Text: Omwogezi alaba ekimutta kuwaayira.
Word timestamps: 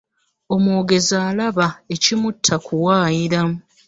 Omwogezi 0.53 1.15
alaba 1.27 1.67
ekimutta 1.93 2.55
kuwaayira. 2.65 3.41